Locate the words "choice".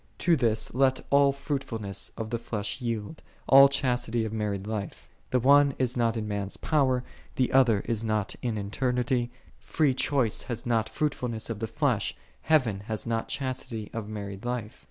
9.93-10.41